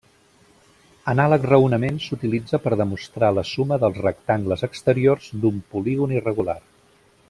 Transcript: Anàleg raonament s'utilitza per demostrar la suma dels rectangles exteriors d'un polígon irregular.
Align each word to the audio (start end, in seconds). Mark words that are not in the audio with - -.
Anàleg 1.11 1.45
raonament 1.51 1.99
s'utilitza 2.05 2.61
per 2.65 2.73
demostrar 2.81 3.31
la 3.41 3.45
suma 3.53 3.81
dels 3.85 4.03
rectangles 4.09 4.69
exteriors 4.71 5.33
d'un 5.45 5.65
polígon 5.75 6.19
irregular. 6.21 6.61